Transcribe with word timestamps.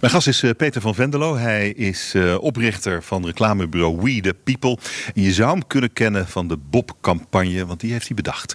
Mijn 0.00 0.12
gast 0.12 0.26
is 0.26 0.42
eh, 0.42 0.50
Peter 0.56 0.80
van 0.80 0.94
Vendeloo. 0.94 1.36
Hij 1.36 1.70
is 1.70 2.12
uh, 2.16 2.34
oprichter 2.40 3.02
van 3.02 3.26
reclamebureau 3.26 4.00
We 4.00 4.20
The 4.20 4.34
People. 4.44 4.78
En 5.14 5.22
je 5.22 5.32
zou 5.32 5.50
hem 5.50 5.66
kunnen 5.66 5.92
kennen 5.92 6.28
van 6.28 6.48
de 6.48 6.56
Bob-campagne, 6.70 7.66
want 7.66 7.80
die 7.80 7.92
heeft 7.92 8.06
hij 8.06 8.16
bedacht. 8.16 8.54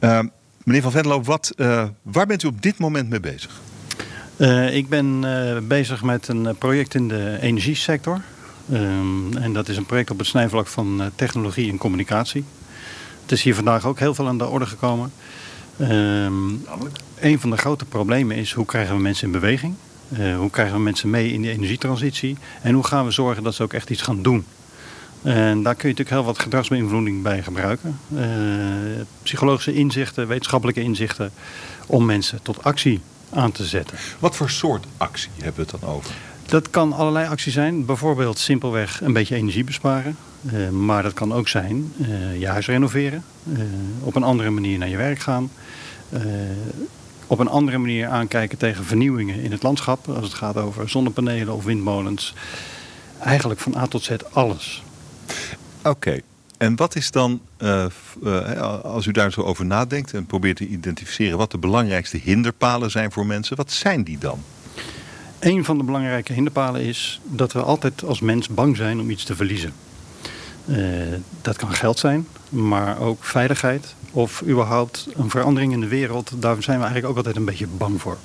Uh, 0.00 0.20
meneer 0.64 0.82
van 0.82 0.90
Vendeloo, 0.90 1.22
wat, 1.22 1.52
uh, 1.56 1.84
waar 2.02 2.26
bent 2.26 2.42
u 2.42 2.46
op 2.46 2.62
dit 2.62 2.78
moment 2.78 3.08
mee 3.08 3.20
bezig? 3.20 3.60
ik 4.72 4.88
ben 4.88 5.24
bezig 5.68 6.02
met 6.02 6.28
een 6.28 6.56
project 6.58 6.94
in 6.94 7.08
de 7.08 7.38
energiesector. 7.40 8.20
Um, 8.72 9.36
en 9.36 9.52
dat 9.52 9.68
is 9.68 9.76
een 9.76 9.86
project 9.86 10.10
op 10.10 10.18
het 10.18 10.26
snijvlak 10.26 10.66
van 10.66 11.10
technologie 11.14 11.70
en 11.70 11.78
communicatie. 11.78 12.44
Het 13.22 13.32
is 13.32 13.42
hier 13.42 13.54
vandaag 13.54 13.86
ook 13.86 13.98
heel 13.98 14.14
veel 14.14 14.28
aan 14.28 14.38
de 14.38 14.48
orde 14.48 14.66
gekomen. 14.66 15.12
Um, 15.80 16.64
een 17.20 17.40
van 17.40 17.50
de 17.50 17.56
grote 17.56 17.84
problemen 17.84 18.36
is 18.36 18.52
hoe 18.52 18.66
krijgen 18.66 18.96
we 18.96 19.02
mensen 19.02 19.26
in 19.26 19.32
beweging? 19.32 19.74
Uh, 20.08 20.36
hoe 20.36 20.50
krijgen 20.50 20.74
we 20.74 20.82
mensen 20.82 21.10
mee 21.10 21.32
in 21.32 21.42
die 21.42 21.50
energietransitie? 21.50 22.36
En 22.62 22.74
hoe 22.74 22.84
gaan 22.84 23.04
we 23.04 23.10
zorgen 23.10 23.42
dat 23.42 23.54
ze 23.54 23.62
ook 23.62 23.72
echt 23.72 23.90
iets 23.90 24.02
gaan 24.02 24.22
doen? 24.22 24.44
En 25.22 25.62
daar 25.62 25.74
kun 25.74 25.88
je 25.88 25.94
natuurlijk 25.94 26.10
heel 26.10 26.24
wat 26.24 26.38
gedragsbeïnvloeding 26.38 27.22
bij 27.22 27.42
gebruiken. 27.42 27.98
Uh, 28.14 28.22
psychologische 29.22 29.74
inzichten, 29.74 30.26
wetenschappelijke 30.28 30.80
inzichten 30.80 31.32
om 31.86 32.04
mensen 32.04 32.42
tot 32.42 32.64
actie 32.64 33.00
aan 33.30 33.52
te 33.52 33.64
zetten. 33.64 33.98
Wat 34.18 34.36
voor 34.36 34.50
soort 34.50 34.86
actie 34.96 35.30
hebben 35.34 35.64
we 35.64 35.70
het 35.70 35.80
dan 35.80 35.90
over? 35.90 36.10
Dat 36.46 36.70
kan 36.70 36.92
allerlei 36.92 37.28
actie 37.28 37.52
zijn. 37.52 37.84
Bijvoorbeeld 37.84 38.38
simpelweg 38.38 39.00
een 39.00 39.12
beetje 39.12 39.36
energie 39.36 39.64
besparen. 39.64 40.16
Uh, 40.52 40.68
maar 40.68 41.02
dat 41.02 41.12
kan 41.12 41.32
ook 41.32 41.48
zijn 41.48 41.92
uh, 42.00 42.40
je 42.40 42.46
huis 42.46 42.66
renoveren. 42.66 43.24
Op 44.00 44.16
een 44.16 44.22
andere 44.22 44.50
manier 44.50 44.78
naar 44.78 44.88
je 44.88 44.96
werk 44.96 45.18
gaan 45.18 45.50
op 47.26 47.38
een 47.38 47.48
andere 47.48 47.78
manier 47.78 48.08
aankijken 48.08 48.58
tegen 48.58 48.84
vernieuwingen 48.84 49.40
in 49.40 49.52
het 49.52 49.62
landschap. 49.62 50.08
Als 50.08 50.24
het 50.24 50.34
gaat 50.34 50.56
over 50.56 50.88
zonnepanelen 50.88 51.54
of 51.54 51.64
windmolens. 51.64 52.34
Eigenlijk 53.20 53.60
van 53.60 53.76
A 53.76 53.86
tot 53.86 54.02
Z 54.02 54.10
alles. 54.32 54.82
Oké. 55.82 56.20
En 56.58 56.76
wat 56.76 56.96
is 56.96 57.10
dan, 57.10 57.40
uh, 57.58 57.86
uh, 58.24 58.82
als 58.82 59.06
u 59.06 59.12
daar 59.12 59.32
zo 59.32 59.40
over 59.40 59.66
nadenkt 59.66 60.12
en 60.12 60.26
probeert 60.26 60.56
te 60.56 60.66
identificeren 60.66 61.38
wat 61.38 61.50
de 61.50 61.58
belangrijkste 61.58 62.16
hinderpalen 62.16 62.90
zijn 62.90 63.12
voor 63.12 63.26
mensen, 63.26 63.56
wat 63.56 63.72
zijn 63.72 64.04
die 64.04 64.18
dan? 64.18 64.42
Een 65.38 65.64
van 65.64 65.78
de 65.78 65.84
belangrijke 65.84 66.32
hinderpalen 66.32 66.80
is 66.80 67.20
dat 67.24 67.52
we 67.52 67.62
altijd 67.62 68.04
als 68.04 68.20
mens 68.20 68.48
bang 68.48 68.76
zijn 68.76 69.00
om 69.00 69.10
iets 69.10 69.24
te 69.24 69.36
verliezen. 69.36 69.72
Uh, 70.66 70.78
dat 71.42 71.56
kan 71.56 71.72
geld 71.72 71.98
zijn, 71.98 72.26
maar 72.48 73.00
ook 73.00 73.24
veiligheid, 73.24 73.94
of 74.10 74.42
überhaupt 74.42 75.08
een 75.16 75.30
verandering 75.30 75.72
in 75.72 75.80
de 75.80 75.88
wereld, 75.88 76.30
daar 76.38 76.62
zijn 76.62 76.76
we 76.76 76.84
eigenlijk 76.84 77.06
ook 77.06 77.16
altijd 77.16 77.36
een 77.36 77.44
beetje 77.44 77.66
bang 77.66 78.00
voor. 78.00 78.16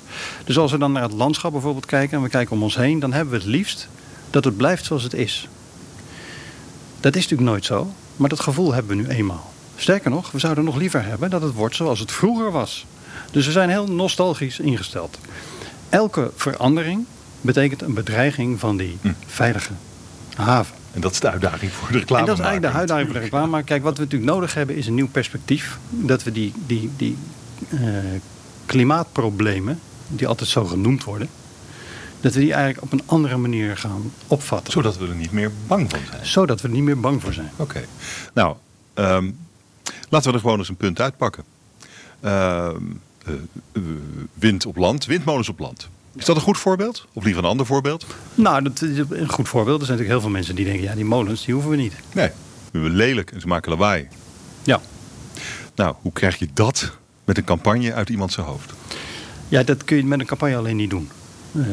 Dus 0.44 0.58
als 0.58 0.72
we 0.72 0.78
dan 0.78 0.92
naar 0.92 1.02
het 1.02 1.12
landschap 1.12 1.52
bijvoorbeeld 1.52 1.86
kijken 1.86 2.16
en 2.16 2.22
we 2.22 2.28
kijken 2.28 2.56
om 2.56 2.62
ons 2.62 2.76
heen, 2.76 2.98
dan 2.98 3.12
hebben 3.12 3.32
we 3.34 3.40
het 3.40 3.48
liefst 3.48 3.88
dat 4.30 4.44
het 4.44 4.56
blijft 4.56 4.84
zoals 4.84 5.02
het 5.02 5.14
is. 5.14 5.48
Dat 7.00 7.16
is 7.16 7.22
natuurlijk 7.22 7.50
nooit 7.50 7.64
zo, 7.64 7.92
maar 8.16 8.28
dat 8.28 8.40
gevoel 8.40 8.72
hebben 8.72 8.96
we 8.96 9.02
nu 9.02 9.08
eenmaal. 9.08 9.52
Sterker 9.76 10.10
nog, 10.10 10.30
we 10.30 10.38
zouden 10.38 10.64
nog 10.64 10.76
liever 10.76 11.04
hebben 11.04 11.30
dat 11.30 11.42
het 11.42 11.54
wordt 11.54 11.76
zoals 11.76 11.98
het 11.98 12.12
vroeger 12.12 12.50
was. 12.50 12.86
Dus 13.30 13.46
we 13.46 13.52
zijn 13.52 13.68
heel 13.68 13.86
nostalgisch 13.86 14.60
ingesteld. 14.60 15.18
Elke 15.88 16.30
verandering 16.36 17.04
betekent 17.40 17.82
een 17.82 17.94
bedreiging 17.94 18.60
van 18.60 18.76
die 18.76 18.98
hm. 19.00 19.12
veilige 19.26 19.72
haven. 20.34 20.79
En 20.92 21.00
dat 21.00 21.12
is 21.12 21.20
de 21.20 21.30
uitdaging 21.30 21.72
voor 21.72 21.92
de 21.92 21.98
reclame. 21.98 22.20
En 22.20 22.26
dat 22.26 22.38
is 22.38 22.44
eigenlijk 22.44 22.72
de 22.72 22.78
uitdaging 22.78 23.06
voor 23.06 23.16
de 23.18 23.24
reclame. 23.24 23.46
Maar 23.46 23.62
kijk, 23.62 23.82
wat 23.82 23.96
we 23.96 24.02
natuurlijk 24.02 24.30
nodig 24.30 24.54
hebben 24.54 24.76
is 24.76 24.86
een 24.86 24.94
nieuw 24.94 25.08
perspectief. 25.08 25.78
Dat 25.90 26.22
we 26.22 26.32
die, 26.32 26.52
die, 26.66 26.90
die 26.96 27.16
uh, 27.68 27.80
klimaatproblemen, 28.66 29.80
die 30.08 30.26
altijd 30.26 30.48
zo 30.48 30.64
genoemd 30.64 31.04
worden, 31.04 31.28
dat 32.20 32.34
we 32.34 32.40
die 32.40 32.52
eigenlijk 32.52 32.82
op 32.82 32.92
een 32.92 33.02
andere 33.06 33.36
manier 33.36 33.76
gaan 33.76 34.12
opvatten. 34.26 34.72
Zodat 34.72 34.98
we 34.98 35.06
er 35.06 35.14
niet 35.14 35.32
meer 35.32 35.50
bang 35.66 35.90
van 35.90 36.00
zijn. 36.10 36.26
Zodat 36.26 36.60
we 36.60 36.68
er 36.68 36.74
niet 36.74 36.82
meer 36.82 37.00
bang 37.00 37.22
voor 37.22 37.32
zijn. 37.32 37.50
Oké. 37.56 37.84
Nou, 38.32 38.56
um, 38.94 39.38
laten 40.08 40.28
we 40.28 40.34
er 40.34 40.42
gewoon 40.42 40.58
eens 40.58 40.68
een 40.68 40.76
punt 40.76 41.00
uitpakken. 41.00 41.44
Uh, 42.24 42.70
uh, 43.72 43.82
wind 44.34 44.66
op 44.66 44.76
land, 44.76 45.06
windmolens 45.06 45.48
op 45.48 45.58
land. 45.58 45.88
Is 46.16 46.24
dat 46.24 46.36
een 46.36 46.42
goed 46.42 46.58
voorbeeld? 46.58 47.06
Of 47.12 47.24
liever 47.24 47.42
een 47.42 47.48
ander 47.48 47.66
voorbeeld? 47.66 48.06
Nou, 48.34 48.62
dat 48.62 48.82
is 48.82 48.98
een 48.98 49.28
goed 49.28 49.48
voorbeeld. 49.48 49.80
Er 49.80 49.86
zijn 49.86 49.98
natuurlijk 49.98 50.08
heel 50.08 50.20
veel 50.20 50.30
mensen 50.30 50.54
die 50.54 50.64
denken... 50.64 50.82
ja, 50.82 50.94
die 50.94 51.04
molens, 51.04 51.44
die 51.44 51.54
hoeven 51.54 51.70
we 51.72 51.76
niet. 51.76 51.94
Nee, 52.12 52.28
we 52.28 52.78
hebben 52.78 52.90
lelijk 52.96 53.30
en 53.30 53.40
ze 53.40 53.46
maken 53.46 53.70
lawaai. 53.70 54.08
Ja. 54.62 54.80
Nou, 55.74 55.94
hoe 56.00 56.12
krijg 56.12 56.38
je 56.38 56.48
dat 56.54 56.96
met 57.24 57.36
een 57.36 57.44
campagne 57.44 57.94
uit 57.94 58.08
iemand 58.08 58.32
zijn 58.32 58.46
hoofd? 58.46 58.72
Ja, 59.48 59.62
dat 59.62 59.84
kun 59.84 59.96
je 59.96 60.04
met 60.04 60.20
een 60.20 60.26
campagne 60.26 60.56
alleen 60.56 60.76
niet 60.76 60.90
doen. 60.90 61.10
Uh, 61.52 61.66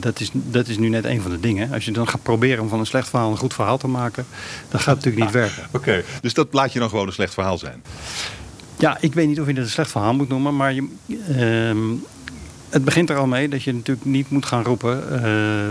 dat, 0.00 0.20
is, 0.20 0.30
dat 0.32 0.68
is 0.68 0.78
nu 0.78 0.88
net 0.88 1.04
een 1.04 1.22
van 1.22 1.30
de 1.30 1.40
dingen. 1.40 1.72
Als 1.72 1.84
je 1.84 1.92
dan 1.92 2.08
gaat 2.08 2.22
proberen 2.22 2.62
om 2.62 2.68
van 2.68 2.78
een 2.78 2.86
slecht 2.86 3.08
verhaal 3.08 3.30
een 3.30 3.36
goed 3.36 3.54
verhaal 3.54 3.78
te 3.78 3.88
maken... 3.88 4.26
dan 4.68 4.80
gaat 4.80 4.96
het 4.96 5.04
natuurlijk 5.04 5.24
niet 5.24 5.34
werken. 5.34 5.62
Oké, 5.72 6.04
dus 6.20 6.34
dat 6.34 6.48
laat 6.50 6.72
je 6.72 6.78
dan 6.78 6.88
gewoon 6.88 7.06
een 7.06 7.12
slecht 7.12 7.34
verhaal 7.34 7.58
zijn? 7.58 7.82
Ja, 8.78 8.96
ik 9.00 9.14
weet 9.14 9.28
niet 9.28 9.40
of 9.40 9.46
je 9.46 9.52
het 9.52 9.62
een 9.62 9.70
slecht 9.70 9.90
verhaal 9.90 10.14
moet 10.14 10.28
noemen... 10.28 10.56
maar 10.56 10.72
je, 10.72 10.88
uh, 11.06 11.98
het 12.70 12.84
begint 12.84 13.10
er 13.10 13.16
al 13.16 13.26
mee 13.26 13.48
dat 13.48 13.62
je 13.62 13.74
natuurlijk 13.74 14.06
niet 14.06 14.30
moet 14.30 14.46
gaan 14.46 14.64
roepen... 14.64 15.02
Uh, 15.12 15.20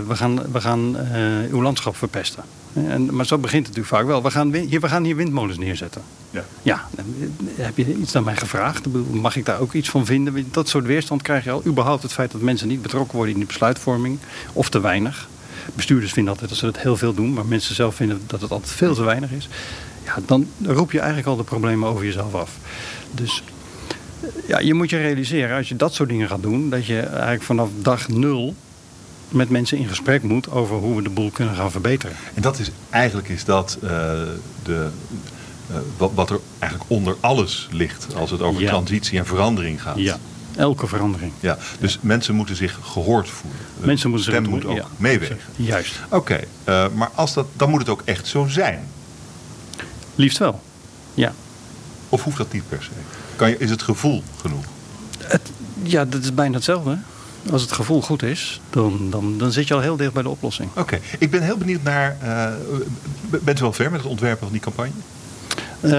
we 0.06 0.16
gaan, 0.16 0.52
we 0.52 0.60
gaan 0.60 0.96
uh, 0.96 1.52
uw 1.52 1.62
landschap 1.62 1.96
verpesten. 1.96 2.42
En, 2.72 3.14
maar 3.14 3.26
zo 3.26 3.38
begint 3.38 3.66
het 3.66 3.76
natuurlijk 3.76 4.02
vaak 4.02 4.06
wel. 4.06 4.22
We 4.22 4.30
gaan, 4.30 4.54
hier, 4.54 4.80
we 4.80 4.88
gaan 4.88 5.04
hier 5.04 5.16
windmolens 5.16 5.58
neerzetten. 5.58 6.02
Ja. 6.30 6.44
ja, 6.62 6.88
heb 7.56 7.76
je 7.76 7.96
iets 7.96 8.16
aan 8.16 8.24
mij 8.24 8.36
gevraagd? 8.36 8.86
Mag 9.12 9.36
ik 9.36 9.44
daar 9.44 9.60
ook 9.60 9.72
iets 9.72 9.88
van 9.90 10.06
vinden? 10.06 10.48
Dat 10.50 10.68
soort 10.68 10.84
weerstand 10.84 11.22
krijg 11.22 11.44
je 11.44 11.50
al. 11.50 11.66
Überhaupt 11.66 12.02
het 12.02 12.12
feit 12.12 12.32
dat 12.32 12.40
mensen 12.40 12.68
niet 12.68 12.82
betrokken 12.82 13.16
worden 13.16 13.34
in 13.34 13.40
de 13.40 13.46
besluitvorming. 13.46 14.18
Of 14.52 14.68
te 14.68 14.80
weinig. 14.80 15.28
Bestuurders 15.74 16.12
vinden 16.12 16.32
altijd 16.32 16.50
dat 16.50 16.58
ze 16.58 16.66
het 16.66 16.78
heel 16.78 16.96
veel 16.96 17.14
doen. 17.14 17.32
Maar 17.32 17.46
mensen 17.46 17.74
zelf 17.74 17.94
vinden 17.94 18.20
dat 18.26 18.40
het 18.40 18.50
altijd 18.50 18.72
veel 18.72 18.94
te 18.94 19.02
weinig 19.04 19.30
is. 19.30 19.48
Ja, 20.04 20.14
dan 20.26 20.48
roep 20.62 20.92
je 20.92 20.98
eigenlijk 20.98 21.28
al 21.28 21.36
de 21.36 21.44
problemen 21.44 21.88
over 21.88 22.04
jezelf 22.04 22.34
af. 22.34 22.50
Dus 23.10 23.42
ja, 24.46 24.58
je 24.58 24.74
moet 24.74 24.90
je 24.90 24.96
realiseren, 24.96 25.56
als 25.56 25.68
je 25.68 25.76
dat 25.76 25.94
soort 25.94 26.08
dingen 26.08 26.28
gaat 26.28 26.42
doen, 26.42 26.70
dat 26.70 26.86
je 26.86 27.00
eigenlijk 27.00 27.42
vanaf 27.42 27.68
dag 27.82 28.08
nul 28.08 28.54
met 29.28 29.50
mensen 29.50 29.78
in 29.78 29.88
gesprek 29.88 30.22
moet 30.22 30.50
over 30.50 30.76
hoe 30.76 30.96
we 30.96 31.02
de 31.02 31.10
boel 31.10 31.30
kunnen 31.30 31.54
gaan 31.54 31.70
verbeteren. 31.70 32.16
En 32.34 32.42
dat 32.42 32.58
is 32.58 32.70
eigenlijk 32.90 33.28
is 33.28 33.44
dat 33.44 33.78
uh, 33.82 33.90
de, 34.62 34.88
uh, 35.70 35.76
wat, 35.96 36.10
wat, 36.14 36.30
er 36.30 36.40
eigenlijk 36.58 36.90
onder 36.90 37.16
alles 37.20 37.68
ligt 37.70 38.14
als 38.14 38.30
het 38.30 38.42
over 38.42 38.66
transitie 38.66 39.18
en 39.18 39.26
verandering 39.26 39.82
gaat. 39.82 39.98
Ja, 39.98 40.18
elke 40.56 40.86
verandering. 40.86 41.32
Ja, 41.40 41.58
dus 41.80 41.98
mensen 42.00 42.34
moeten 42.34 42.56
zich 42.56 42.78
gehoord 42.82 43.28
voelen. 43.28 43.60
Mensen 43.80 44.10
moeten 44.10 44.32
stem 44.32 44.48
moet 44.48 44.64
ook 44.64 44.76
ja. 44.76 44.86
meewegen. 44.96 45.38
Juist. 45.56 46.00
Oké, 46.04 46.16
okay, 46.16 46.44
uh, 46.68 46.94
maar 46.94 47.10
als 47.14 47.34
dat, 47.34 47.46
dan 47.56 47.70
moet 47.70 47.80
het 47.80 47.88
ook 47.88 48.02
echt 48.04 48.26
zo 48.26 48.46
zijn. 48.46 48.88
Liefst 50.14 50.38
wel, 50.38 50.60
ja. 51.14 51.32
Of 52.10 52.22
hoeft 52.22 52.36
dat 52.36 52.52
niet 52.52 52.68
per 52.68 52.82
se? 52.82 52.90
Kan 53.36 53.48
je, 53.48 53.58
is 53.58 53.70
het 53.70 53.82
gevoel 53.82 54.22
genoeg? 54.40 54.64
Het, 55.18 55.50
ja, 55.82 56.04
dat 56.04 56.22
is 56.22 56.34
bijna 56.34 56.54
hetzelfde. 56.54 56.98
Als 57.50 57.62
het 57.62 57.72
gevoel 57.72 58.02
goed 58.02 58.22
is, 58.22 58.60
dan, 58.70 59.10
dan, 59.10 59.38
dan 59.38 59.52
zit 59.52 59.68
je 59.68 59.74
al 59.74 59.80
heel 59.80 59.96
dicht 59.96 60.12
bij 60.12 60.22
de 60.22 60.28
oplossing. 60.28 60.70
Oké, 60.76 61.00
ik 61.18 61.30
ben 61.30 61.42
heel 61.42 61.56
benieuwd 61.56 61.82
naar. 61.82 62.16
Uh, 62.24 62.46
bent 63.42 63.58
u 63.58 63.62
wel 63.62 63.72
ver 63.72 63.90
met 63.90 64.00
het 64.00 64.10
ontwerpen 64.10 64.42
van 64.42 64.52
die 64.52 64.60
campagne? 64.60 64.92
Uh, 65.80 65.90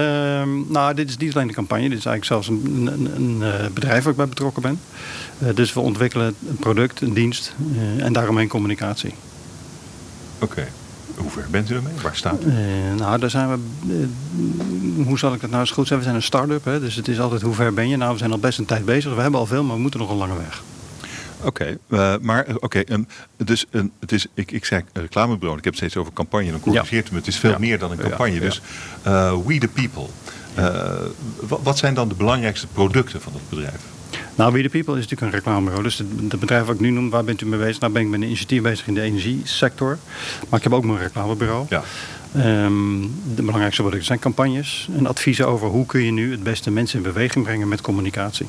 nou, 0.68 0.94
dit 0.94 1.08
is 1.08 1.16
niet 1.16 1.34
alleen 1.34 1.46
de 1.46 1.52
campagne. 1.52 1.88
Dit 1.88 1.98
is 1.98 2.04
eigenlijk 2.04 2.24
zelfs 2.24 2.48
een, 2.48 2.86
een, 2.86 3.16
een 3.16 3.42
eh, 3.42 3.66
bedrijf 3.72 4.02
waar 4.02 4.12
ik 4.12 4.18
bij 4.18 4.28
betrokken 4.28 4.62
ben. 4.62 4.80
Uh, 5.38 5.54
dus 5.54 5.72
we 5.72 5.80
ontwikkelen 5.80 6.34
een 6.48 6.56
product, 6.56 7.00
een 7.00 7.14
dienst 7.14 7.54
en 7.98 8.12
daaromheen 8.12 8.48
communicatie. 8.48 9.14
Oké. 10.38 10.68
Hoe 11.16 11.30
ver 11.30 11.46
bent 11.50 11.70
u 11.70 11.74
ermee? 11.74 11.92
Waar 12.02 12.16
staat 12.16 12.44
u? 12.44 12.46
Uh, 12.46 12.54
nou, 12.98 13.18
daar 13.18 13.30
zijn 13.30 13.48
we. 13.48 13.58
Uh, 13.86 15.06
hoe 15.06 15.18
zal 15.18 15.34
ik 15.34 15.40
het 15.40 15.50
nou 15.50 15.62
eens 15.62 15.70
goed 15.70 15.86
zeggen? 15.86 15.98
We 15.98 16.02
zijn 16.02 16.16
een 16.16 16.22
start-up, 16.22 16.64
hè? 16.64 16.80
dus 16.80 16.94
het 16.94 17.08
is 17.08 17.20
altijd 17.20 17.42
hoe 17.42 17.54
ver 17.54 17.74
ben 17.74 17.88
je? 17.88 17.96
Nou, 17.96 18.12
we 18.12 18.18
zijn 18.18 18.32
al 18.32 18.38
best 18.38 18.58
een 18.58 18.64
tijd 18.64 18.84
bezig. 18.84 19.14
We 19.14 19.20
hebben 19.20 19.40
al 19.40 19.46
veel, 19.46 19.64
maar 19.64 19.76
we 19.76 19.82
moeten 19.82 20.00
nog 20.00 20.10
een 20.10 20.16
lange 20.16 20.36
weg. 20.36 20.62
Oké, 21.44 21.48
okay, 21.48 21.78
uh, 21.88 22.20
maar 22.20 22.46
oké, 22.48 22.64
okay, 22.64 22.86
um, 22.88 23.06
dus 23.36 23.66
um, 23.70 23.92
het 24.00 24.12
is, 24.12 24.26
ik, 24.34 24.50
ik 24.50 24.64
zei 24.64 24.84
reclamebureau, 24.92 25.58
ik 25.58 25.64
heb 25.64 25.72
het 25.72 25.82
steeds 25.82 25.96
over 25.96 26.12
campagne, 26.12 26.50
dan 26.50 26.60
corrigeert 26.60 27.06
ja. 27.06 27.12
me, 27.12 27.18
het 27.18 27.26
is 27.26 27.38
veel 27.38 27.50
ja. 27.50 27.58
meer 27.58 27.78
dan 27.78 27.90
een 27.90 27.98
campagne. 27.98 28.34
Ja, 28.34 28.40
dus 28.40 28.60
we 29.46 29.58
the 29.58 29.68
people, 29.68 30.06
wat, 31.40 31.60
wat 31.62 31.78
zijn 31.78 31.94
dan 31.94 32.08
de 32.08 32.14
belangrijkste 32.14 32.66
producten 32.66 33.20
van 33.20 33.32
het 33.32 33.48
bedrijf? 33.48 33.80
Nou, 34.34 34.52
We 34.52 34.62
The 34.62 34.68
People 34.68 34.94
is 34.94 35.00
natuurlijk 35.00 35.32
een 35.32 35.38
reclamebureau. 35.38 35.82
Dus 35.82 35.98
het 35.98 36.40
bedrijf 36.40 36.64
wat 36.64 36.74
ik 36.74 36.80
nu 36.80 36.90
noem, 36.90 37.10
waar 37.10 37.24
bent 37.24 37.40
u 37.40 37.46
mee 37.46 37.58
bezig? 37.58 37.80
Nou 37.80 37.92
ben 37.92 38.02
ik 38.02 38.08
met 38.08 38.20
een 38.20 38.26
initiatief 38.26 38.62
bezig 38.62 38.86
in 38.86 38.94
de 38.94 39.00
energiesector. 39.00 39.98
Maar 40.48 40.58
ik 40.58 40.64
heb 40.64 40.72
ook 40.72 40.84
mijn 40.84 40.98
reclamebureau. 40.98 41.66
Ja. 41.68 41.82
Um, 42.64 43.00
de 43.34 43.42
belangrijkste 43.42 43.80
producten 43.80 44.06
zijn 44.06 44.18
campagnes 44.18 44.88
en 44.96 45.06
adviezen 45.06 45.48
over 45.48 45.68
hoe 45.68 45.86
kun 45.86 46.02
je 46.02 46.10
nu 46.10 46.30
het 46.30 46.42
beste 46.42 46.70
mensen 46.70 46.96
in 46.96 47.02
beweging 47.04 47.44
brengen 47.44 47.68
met 47.68 47.80
communicatie. 47.80 48.46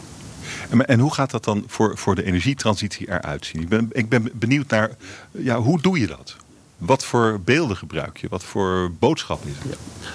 En, 0.70 0.86
en 0.86 1.00
hoe 1.00 1.14
gaat 1.14 1.32
dat 1.32 1.44
dan 1.44 1.64
voor, 1.68 1.98
voor 1.98 2.16
de 2.16 2.24
energietransitie 2.24 3.08
eruit 3.10 3.46
zien? 3.46 3.62
Ik 3.62 3.70
ben, 3.70 3.90
ik 3.92 4.10
ben 4.10 4.30
benieuwd 4.34 4.70
naar, 4.70 4.90
ja, 5.32 5.60
hoe 5.60 5.82
doe 5.82 6.00
je 6.00 6.08
dat? 6.08 6.36
Wat 6.78 7.06
voor 7.06 7.40
beelden 7.44 7.78
gebruik 7.78 8.18
je? 8.18 8.28
Wat 8.30 8.44
voor 8.44 8.92
boodschap 9.00 9.46
is 9.46 9.54
het? 9.58 9.72
Ja. 9.72 10.08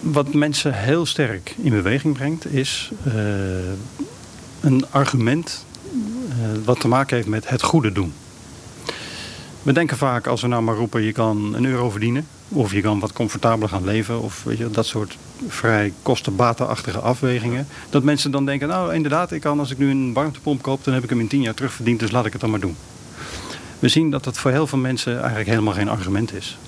Wat 0.00 0.34
mensen 0.34 0.74
heel 0.74 1.06
sterk 1.06 1.54
in 1.62 1.70
beweging 1.70 2.14
brengt, 2.14 2.52
is 2.52 2.90
uh, 3.06 3.14
een 4.66 4.84
argument 4.90 5.64
uh, 5.92 6.64
wat 6.64 6.80
te 6.80 6.88
maken 6.88 7.16
heeft 7.16 7.28
met 7.28 7.48
het 7.48 7.62
goede 7.62 7.92
doen. 7.92 8.12
We 9.62 9.72
denken 9.72 9.96
vaak 9.96 10.26
als 10.26 10.40
we 10.40 10.48
nou 10.48 10.62
maar 10.62 10.74
roepen 10.74 11.02
je 11.02 11.12
kan 11.12 11.54
een 11.54 11.64
euro 11.64 11.90
verdienen. 11.90 12.26
Of 12.48 12.72
je 12.72 12.80
kan 12.80 12.98
wat 12.98 13.12
comfortabeler 13.12 13.68
gaan 13.68 13.84
leven. 13.84 14.22
Of 14.22 14.42
weet 14.42 14.58
je, 14.58 14.70
dat 14.70 14.86
soort 14.86 15.16
vrij 15.48 15.92
kostenbatenachtige 16.02 16.98
afwegingen. 16.98 17.66
Dat 17.90 18.02
mensen 18.02 18.30
dan 18.30 18.46
denken, 18.46 18.68
nou 18.68 18.94
inderdaad, 18.94 19.32
ik 19.32 19.40
kan 19.40 19.58
als 19.58 19.70
ik 19.70 19.78
nu 19.78 19.90
een 19.90 20.12
warmtepomp 20.12 20.62
koop, 20.62 20.84
dan 20.84 20.94
heb 20.94 21.02
ik 21.02 21.10
hem 21.10 21.20
in 21.20 21.28
tien 21.28 21.42
jaar 21.42 21.54
terugverdiend, 21.54 22.00
dus 22.00 22.10
laat 22.10 22.26
ik 22.26 22.32
het 22.32 22.40
dan 22.40 22.50
maar 22.50 22.60
doen. 22.60 22.76
We 23.78 23.88
zien 23.88 24.10
dat 24.10 24.24
dat 24.24 24.38
voor 24.38 24.50
heel 24.50 24.66
veel 24.66 24.78
mensen 24.78 25.18
eigenlijk 25.18 25.48
helemaal 25.48 25.74
geen 25.74 25.88
argument 25.88 26.34
is. 26.34 26.58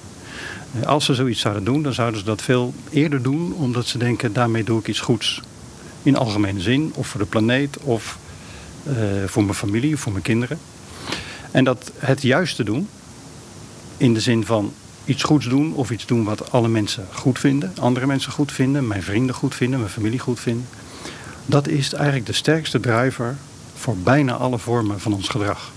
Als 0.84 1.04
ze 1.04 1.14
zoiets 1.14 1.40
zouden 1.40 1.64
doen, 1.64 1.82
dan 1.82 1.92
zouden 1.92 2.18
ze 2.20 2.26
dat 2.26 2.42
veel 2.42 2.74
eerder 2.90 3.22
doen, 3.22 3.52
omdat 3.52 3.86
ze 3.86 3.98
denken, 3.98 4.32
daarmee 4.32 4.64
doe 4.64 4.80
ik 4.80 4.88
iets 4.88 5.00
goeds. 5.00 5.42
In 6.02 6.16
algemene 6.16 6.60
zin, 6.60 6.92
of 6.94 7.06
voor 7.06 7.20
de 7.20 7.26
planeet, 7.26 7.78
of 7.78 8.18
uh, 8.88 8.94
voor 9.26 9.42
mijn 9.44 9.54
familie, 9.54 9.96
voor 9.96 10.12
mijn 10.12 10.24
kinderen. 10.24 10.58
En 11.50 11.64
dat 11.64 11.90
het 11.98 12.22
juiste 12.22 12.64
doen, 12.64 12.88
in 13.96 14.14
de 14.14 14.20
zin 14.20 14.46
van 14.46 14.72
iets 15.04 15.22
goeds 15.22 15.46
doen 15.48 15.74
of 15.74 15.90
iets 15.90 16.06
doen 16.06 16.24
wat 16.24 16.52
alle 16.52 16.68
mensen 16.68 17.06
goed 17.12 17.38
vinden, 17.38 17.72
andere 17.80 18.06
mensen 18.06 18.32
goed 18.32 18.52
vinden, 18.52 18.86
mijn 18.86 19.02
vrienden 19.02 19.34
goed 19.34 19.54
vinden, 19.54 19.78
mijn 19.78 19.92
familie 19.92 20.18
goed 20.18 20.40
vinden. 20.40 20.66
Dat 21.46 21.68
is 21.68 21.92
eigenlijk 21.92 22.26
de 22.26 22.32
sterkste 22.32 22.80
driver 22.80 23.36
voor 23.74 23.96
bijna 23.96 24.32
alle 24.32 24.58
vormen 24.58 25.00
van 25.00 25.12
ons 25.12 25.28
gedrag. 25.28 25.72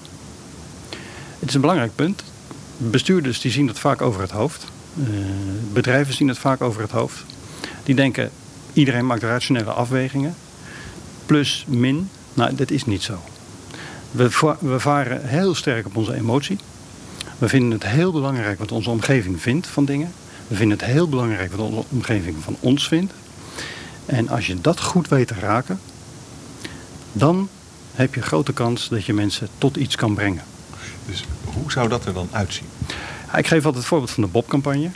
Het 1.39 1.49
is 1.49 1.55
een 1.55 1.61
belangrijk 1.61 1.95
punt. 1.95 2.23
Bestuurders 2.77 3.41
die 3.41 3.51
zien 3.51 3.67
dat 3.67 3.79
vaak 3.79 4.01
over 4.01 4.21
het 4.21 4.31
hoofd. 4.31 4.65
Uh, 4.95 5.07
bedrijven 5.73 6.13
zien 6.13 6.27
het 6.27 6.37
vaak 6.37 6.61
over 6.61 6.81
het 6.81 6.91
hoofd. 6.91 7.23
Die 7.83 7.95
denken, 7.95 8.31
iedereen 8.73 9.05
maakt 9.05 9.23
rationele 9.23 9.71
afwegingen. 9.71 10.35
Plus, 11.25 11.65
min. 11.67 12.09
Nou, 12.33 12.55
dat 12.55 12.71
is 12.71 12.85
niet 12.85 13.03
zo. 13.03 13.19
We, 14.11 14.55
we 14.59 14.79
varen 14.79 15.27
heel 15.27 15.55
sterk 15.55 15.85
op 15.85 15.95
onze 15.95 16.13
emotie. 16.13 16.57
We 17.37 17.49
vinden 17.49 17.71
het 17.71 17.87
heel 17.87 18.11
belangrijk 18.11 18.59
wat 18.59 18.71
onze 18.71 18.89
omgeving 18.89 19.41
vindt 19.41 19.67
van 19.67 19.85
dingen. 19.85 20.11
We 20.47 20.55
vinden 20.55 20.77
het 20.77 20.87
heel 20.87 21.09
belangrijk 21.09 21.51
wat 21.51 21.59
onze 21.59 21.83
omgeving 21.89 22.35
van 22.43 22.55
ons 22.59 22.87
vindt. 22.87 23.13
En 24.05 24.29
als 24.29 24.47
je 24.47 24.61
dat 24.61 24.81
goed 24.81 25.07
weet 25.07 25.27
te 25.27 25.39
raken, 25.39 25.79
dan 27.11 27.49
heb 27.91 28.13
je 28.13 28.21
een 28.21 28.27
grote 28.27 28.53
kans 28.53 28.89
dat 28.89 29.05
je 29.05 29.13
mensen 29.13 29.47
tot 29.57 29.75
iets 29.75 29.95
kan 29.95 30.13
brengen. 30.13 30.43
Dus 31.05 31.25
hoe 31.43 31.71
zou 31.71 31.89
dat 31.89 32.05
er 32.05 32.13
dan 32.13 32.27
uitzien? 32.31 32.65
ik 33.37 33.47
geef 33.47 33.65
altijd 33.65 33.75
het 33.75 33.85
voorbeeld 33.85 34.11
van 34.11 34.23
de 34.23 34.29
Bob-campagne. 34.29 34.91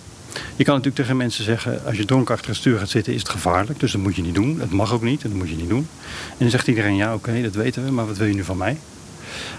Je 0.56 0.63
kan 0.63 0.75
natuurlijk 0.75 1.02
tegen 1.02 1.18
mensen 1.18 1.44
zeggen, 1.44 1.86
als 1.86 1.98
je 1.98 2.06
dronken 2.06 2.34
achter 2.34 2.50
het 2.50 2.57
stuur 2.57 2.80
gaat 2.80 2.90
zitten 2.90 3.13
is 3.13 3.19
het 3.19 3.30
gevaarlijk. 3.30 3.80
Dus 3.80 3.92
dat 3.92 4.02
moet 4.02 4.16
je 4.16 4.22
niet 4.22 4.36
doen. 4.36 4.60
Het 4.60 4.72
mag 4.72 4.94
ook 4.94 5.02
niet 5.02 5.24
en 5.24 5.30
dat 5.30 5.38
moet 5.38 5.50
je 5.50 5.56
niet 5.56 5.69
doen. 5.69 5.88
En 6.30 6.36
dan 6.38 6.50
zegt 6.50 6.68
iedereen, 6.68 6.96
ja 6.96 7.13
oké, 7.13 7.42
dat 7.42 7.54
weten 7.54 7.86
we, 7.86 7.92
maar 7.92 8.07
wat 8.07 8.18
wil 8.18 8.28
je 8.28 8.34
nu 8.34 8.44
van 8.44 8.57
mij? 8.57 8.78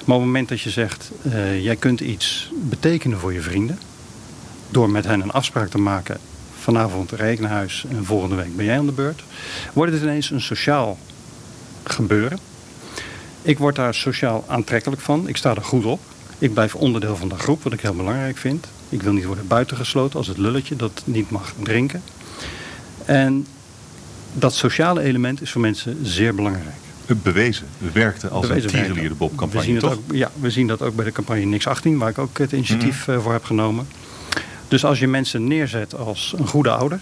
Maar 0.05 0.17
op 0.17 0.23
het 0.23 0.31
moment 0.31 0.49
dat 0.49 0.61
je 0.61 0.71
zegt, 0.71 1.11
uh, 1.23 1.65
jij 1.65 1.77
kunt 1.77 2.01
iets 2.01 2.51
betekenen 2.55 3.19
voor 3.19 3.33
je 3.33 3.41
vrienden. 3.41 3.79
Door 4.71 4.91
met 4.91 5.05
hen 5.05 5.21
een 5.21 5.33
afspraak 5.33 5.69
te 5.69 5.79
maken. 5.79 6.19
Vanavond 6.59 7.21
ik 7.21 7.41
naar 7.41 7.51
huis 7.51 7.85
en 7.91 8.05
volgende 8.05 8.37
week 8.37 8.57
ben 8.57 8.65
jij 8.65 8.79
aan 8.79 8.87
de 8.87 8.93
beurt. 8.93 9.23
Wordt 9.73 9.93
het 9.93 10.03
ineens 10.03 10.31
een 10.31 10.41
sociaal 10.41 10.99
gebeuren. 11.83 12.39
Ik 13.43 13.59
word 13.59 13.77
daar 13.77 13.95
sociaal 13.95 14.45
aantrekkelijk 14.47 15.01
van. 15.01 15.29
Ik 15.29 15.37
sta 15.37 15.55
er 15.55 15.65
goed 15.65 15.85
op. 15.85 16.01
Ik 16.39 16.53
blijf 16.53 16.75
onderdeel 16.75 17.17
van 17.17 17.29
de 17.29 17.39
groep, 17.39 17.63
wat 17.63 17.73
ik 17.73 17.81
heel 17.81 17.95
belangrijk 17.95 18.37
vind. 18.37 18.67
Ik 18.89 19.03
wil 19.03 19.13
niet 19.13 19.25
worden 19.25 19.47
buitengesloten 19.47 20.19
als 20.19 20.27
het 20.27 20.39
lulletje 20.39 20.77
dat 20.77 21.03
niet 21.05 21.31
mag 21.31 21.53
drinken. 21.63 22.03
En 23.05 23.47
dat 24.33 24.55
sociale 24.55 25.03
element 25.03 25.43
is 25.43 25.51
voor 25.51 25.61
mensen 25.61 25.99
zeer 26.03 26.35
belangrijk. 26.35 26.77
Bewezen. 27.23 27.67
We 27.79 27.91
werkten 27.91 28.31
als 28.31 28.47
bewezen 28.47 28.97
een 28.97 29.09
de 29.09 29.15
Bob-campagne, 29.15 29.61
we 29.61 29.71
zien 29.71 29.79
toch? 29.79 29.93
Ook, 29.93 30.03
ja, 30.13 30.31
we 30.41 30.51
zien 30.51 30.67
dat 30.67 30.83
ook 30.83 30.97
bij 30.97 31.05
de 31.05 31.13
campagne 31.13 31.45
Niks 31.45 31.67
18, 31.67 31.99
waar 31.99 32.09
ik 32.09 32.19
ook 32.19 32.39
het 32.39 32.53
initiatief 32.53 33.07
mm. 33.07 33.21
voor 33.21 33.33
heb 33.33 33.45
genomen. 33.45 33.87
Dus 34.69 34.85
als 34.85 34.99
je 34.99 35.09
mensen 35.09 35.47
neerzet 35.47 35.95
als 35.95 36.35
een 36.39 36.47
goede 36.47 36.71
ouder, 36.71 37.01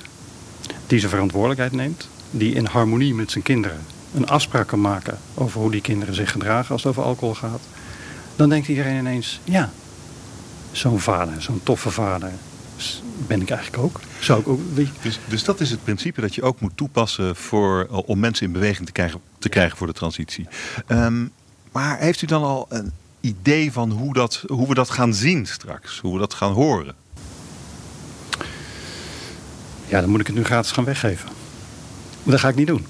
die 0.86 0.98
zijn 0.98 1.10
verantwoordelijkheid 1.10 1.72
neemt, 1.72 2.08
die 2.30 2.54
in 2.54 2.66
harmonie 2.66 3.14
met 3.14 3.30
zijn 3.30 3.44
kinderen 3.44 3.78
een 4.14 4.28
afspraak 4.28 4.66
kan 4.66 4.80
maken 4.80 5.18
over 5.34 5.60
hoe 5.60 5.70
die 5.70 5.80
kinderen 5.80 6.14
zich 6.14 6.30
gedragen 6.30 6.72
als 6.72 6.82
het 6.82 6.90
over 6.90 7.02
alcohol 7.02 7.34
gaat, 7.34 7.60
dan 8.36 8.48
denkt 8.48 8.68
iedereen 8.68 8.98
ineens, 8.98 9.40
ja, 9.44 9.70
zo'n 10.72 11.00
vader, 11.00 11.42
zo'n 11.42 11.60
toffe 11.62 11.90
vader, 11.90 12.30
ben 13.26 13.40
ik 13.40 13.50
eigenlijk 13.50 13.82
ook. 13.82 14.00
Zou 14.20 14.40
ik 14.40 14.48
ook 14.48 14.60
dus, 15.02 15.18
dus 15.28 15.44
dat 15.44 15.60
is 15.60 15.70
het 15.70 15.84
principe 15.84 16.20
dat 16.20 16.34
je 16.34 16.42
ook 16.42 16.60
moet 16.60 16.76
toepassen 16.76 17.36
voor, 17.36 17.86
om 17.86 18.18
mensen 18.18 18.46
in 18.46 18.52
beweging 18.52 18.86
te 18.86 18.92
krijgen, 18.92 19.20
te 19.38 19.48
krijgen 19.48 19.76
voor 19.76 19.86
de 19.86 19.92
transitie. 19.92 20.48
Um, 20.88 21.32
maar 21.72 21.98
heeft 21.98 22.22
u 22.22 22.26
dan 22.26 22.42
al 22.42 22.66
een 22.68 22.92
idee 23.20 23.72
van 23.72 23.90
hoe, 23.90 24.14
dat, 24.14 24.44
hoe 24.46 24.68
we 24.68 24.74
dat 24.74 24.90
gaan 24.90 25.14
zien 25.14 25.46
straks? 25.46 25.98
Hoe 25.98 26.12
we 26.12 26.18
dat 26.18 26.34
gaan 26.34 26.52
horen? 26.52 26.94
Ja, 29.86 30.00
dan 30.00 30.10
moet 30.10 30.20
ik 30.20 30.26
het 30.26 30.36
nu 30.36 30.44
gratis 30.44 30.70
gaan 30.70 30.84
weggeven. 30.84 31.28
Maar 32.22 32.32
dat 32.32 32.40
ga 32.40 32.48
ik 32.48 32.54
niet 32.54 32.66
doen. 32.66 32.86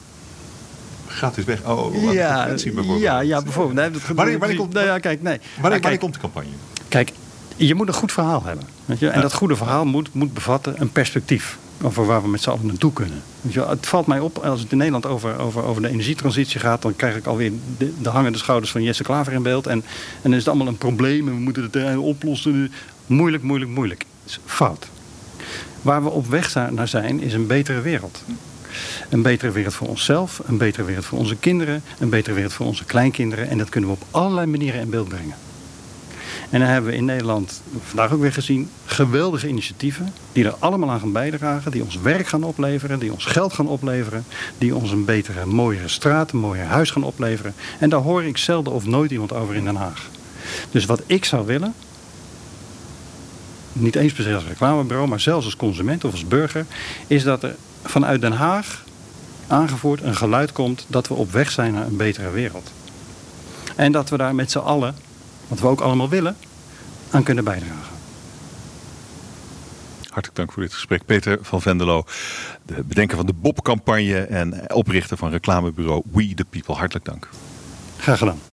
Gratis 1.14 1.44
weg? 1.44 1.64
Oh, 1.64 2.12
ja, 2.12 2.46
bijvoorbeeld. 2.46 3.00
Ja, 3.00 3.20
ja, 3.20 3.42
bijvoorbeeld. 3.42 3.76
Nee, 3.76 3.90
dat, 3.90 4.02
wanneer, 4.14 4.38
wanneer, 4.38 4.56
komt, 4.56 4.72
nou 4.72 4.86
ja, 4.86 4.98
kijk, 4.98 5.22
nee. 5.22 5.38
wanneer, 5.60 5.80
wanneer 5.80 5.98
komt 5.98 6.14
de 6.14 6.20
campagne? 6.20 6.48
Kijk, 6.88 7.12
je 7.56 7.74
moet 7.74 7.88
een 7.88 7.94
goed 7.94 8.12
verhaal 8.12 8.42
hebben. 8.44 8.66
Weet 8.84 8.98
je? 8.98 9.08
En 9.08 9.20
dat 9.20 9.32
goede 9.32 9.56
verhaal 9.56 9.84
moet, 9.84 10.14
moet 10.14 10.34
bevatten 10.34 10.80
een 10.80 10.92
perspectief. 10.92 11.58
Over 11.82 12.06
waar 12.06 12.22
we 12.22 12.28
met 12.28 12.42
z'n 12.42 12.50
allen 12.50 12.66
naartoe 12.66 12.92
kunnen. 12.92 13.22
Weet 13.40 13.52
je? 13.52 13.66
Het 13.66 13.86
valt 13.86 14.06
mij 14.06 14.20
op, 14.20 14.38
als 14.38 14.60
het 14.60 14.70
in 14.70 14.76
Nederland 14.76 15.06
over, 15.06 15.38
over, 15.38 15.62
over 15.62 15.82
de 15.82 15.88
energietransitie 15.88 16.60
gaat... 16.60 16.82
dan 16.82 16.96
krijg 16.96 17.16
ik 17.16 17.26
alweer 17.26 17.52
de, 17.78 17.92
de 18.02 18.08
hangende 18.08 18.38
schouders 18.38 18.72
van 18.72 18.82
Jesse 18.82 19.02
Klaver 19.02 19.32
in 19.32 19.42
beeld. 19.42 19.66
En, 19.66 19.78
en 19.78 19.84
dan 20.22 20.32
is 20.32 20.38
het 20.38 20.48
allemaal 20.48 20.66
een 20.66 20.78
probleem 20.78 21.28
en 21.28 21.34
we 21.34 21.40
moeten 21.40 21.70
het 21.70 21.96
oplossen. 21.96 22.72
Moeilijk, 23.06 23.42
moeilijk, 23.42 23.70
moeilijk. 23.70 24.04
is 24.26 24.38
fout. 24.44 24.86
Waar 25.82 26.02
we 26.02 26.10
op 26.10 26.26
weg 26.26 26.54
naar 26.70 26.88
zijn, 26.88 27.20
is 27.20 27.32
een 27.32 27.46
betere 27.46 27.80
wereld. 27.80 28.22
Een 29.10 29.22
betere 29.22 29.52
wereld 29.52 29.74
voor 29.74 29.88
onszelf, 29.88 30.40
een 30.46 30.58
betere 30.58 30.84
wereld 30.84 31.04
voor 31.04 31.18
onze 31.18 31.36
kinderen... 31.36 31.82
een 31.98 32.08
betere 32.08 32.34
wereld 32.34 32.52
voor 32.52 32.66
onze 32.66 32.84
kleinkinderen. 32.84 33.48
En 33.48 33.58
dat 33.58 33.68
kunnen 33.68 33.90
we 33.90 33.96
op 33.96 34.06
allerlei 34.10 34.46
manieren 34.46 34.80
in 34.80 34.90
beeld 34.90 35.08
brengen. 35.08 35.34
En 36.50 36.60
dan 36.60 36.68
hebben 36.68 36.90
we 36.90 36.96
in 36.96 37.04
Nederland 37.04 37.62
vandaag 37.84 38.12
ook 38.12 38.20
weer 38.20 38.32
gezien 38.32 38.70
geweldige 38.86 39.48
initiatieven 39.48 40.12
die 40.32 40.44
er 40.44 40.54
allemaal 40.58 40.90
aan 40.90 41.00
gaan 41.00 41.12
bijdragen, 41.12 41.70
die 41.70 41.84
ons 41.84 41.98
werk 42.00 42.26
gaan 42.26 42.44
opleveren, 42.44 42.98
die 42.98 43.12
ons 43.12 43.24
geld 43.24 43.52
gaan 43.52 43.68
opleveren, 43.68 44.24
die 44.58 44.74
ons 44.74 44.90
een 44.90 45.04
betere, 45.04 45.46
mooiere 45.46 45.88
straat, 45.88 46.32
een 46.32 46.38
mooier 46.38 46.64
huis 46.64 46.90
gaan 46.90 47.04
opleveren. 47.04 47.54
En 47.78 47.88
daar 47.88 48.00
hoor 48.00 48.24
ik 48.24 48.36
zelden 48.36 48.72
of 48.72 48.86
nooit 48.86 49.10
iemand 49.10 49.32
over 49.32 49.54
in 49.54 49.64
Den 49.64 49.76
Haag. 49.76 50.08
Dus 50.70 50.84
wat 50.84 51.02
ik 51.06 51.24
zou 51.24 51.46
willen, 51.46 51.74
niet 53.72 53.96
eens 53.96 54.12
per 54.12 54.24
se 54.24 54.34
als 54.34 54.46
reclamebureau, 54.46 55.08
maar 55.08 55.20
zelfs 55.20 55.44
als 55.44 55.56
consument 55.56 56.04
of 56.04 56.12
als 56.12 56.28
burger, 56.28 56.66
is 57.06 57.22
dat 57.22 57.42
er 57.42 57.56
vanuit 57.84 58.20
Den 58.20 58.32
Haag 58.32 58.84
aangevoerd 59.46 60.02
een 60.02 60.16
geluid 60.16 60.52
komt 60.52 60.84
dat 60.88 61.08
we 61.08 61.14
op 61.14 61.32
weg 61.32 61.50
zijn 61.50 61.72
naar 61.72 61.86
een 61.86 61.96
betere 61.96 62.30
wereld. 62.30 62.72
En 63.76 63.92
dat 63.92 64.08
we 64.08 64.16
daar 64.16 64.34
met 64.34 64.50
z'n 64.50 64.58
allen 64.58 64.94
wat 65.48 65.60
we 65.60 65.66
ook 65.66 65.80
allemaal 65.80 66.08
willen, 66.08 66.36
aan 67.10 67.22
kunnen 67.22 67.44
bijdragen. 67.44 67.92
Hartelijk 70.02 70.36
dank 70.36 70.52
voor 70.52 70.62
dit 70.62 70.72
gesprek. 70.72 71.04
Peter 71.04 71.38
van 71.42 71.62
Venderlo, 71.62 72.04
de 72.62 72.82
bedenker 72.84 73.16
van 73.16 73.26
de 73.26 73.32
Bob-campagne 73.32 74.20
en 74.20 74.74
oprichter 74.74 75.16
van 75.16 75.30
reclamebureau 75.30 76.02
We 76.12 76.34
The 76.34 76.44
People. 76.44 76.74
Hartelijk 76.74 77.04
dank. 77.04 77.28
Graag 77.96 78.18
gedaan. 78.18 78.53